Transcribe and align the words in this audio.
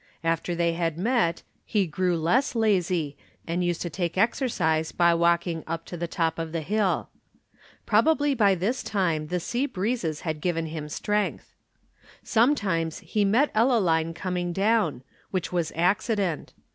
After 0.23 0.55
they 0.55 0.73
had 0.73 0.97
met, 0.97 1.43
he 1.63 1.85
grew 1.85 2.17
less 2.17 2.55
lazy 2.55 3.15
and 3.45 3.63
used 3.63 3.83
to 3.83 3.89
take 3.91 4.17
exercise 4.17 4.91
by 4.91 5.13
walking 5.13 5.63
up 5.67 5.85
to 5.85 5.95
the 5.95 6.07
top 6.07 6.39
of 6.39 6.51
the 6.53 6.61
hill. 6.61 7.09
Probably 7.85 8.33
by 8.33 8.55
this 8.55 8.81
time 8.81 9.27
the 9.27 9.39
sea 9.39 9.67
breezes 9.67 10.21
had 10.21 10.41
given 10.41 10.65
him 10.65 10.89
strength. 10.89 11.53
Sometimes 12.23 12.97
he 13.01 13.23
met 13.23 13.51
Ellaline 13.53 14.15
coming 14.15 14.51
down; 14.51 15.03
which 15.29 15.51
was 15.53 15.71
accident. 15.75 16.53